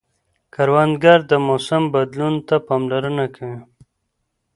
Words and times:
کروندګر 0.53 1.19
د 1.31 1.33
موسم 1.47 1.83
بدلون 1.93 2.35
ته 2.47 2.55
پاملرنه 2.67 3.25
کوي 3.35 3.59